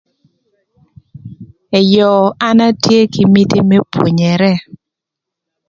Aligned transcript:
Eyo 1.79 2.11
an 2.47 2.59
atye 2.69 2.99
kï 3.13 3.23
miti 3.33 3.59
më 3.69 3.77
pwonyere. 3.91 4.51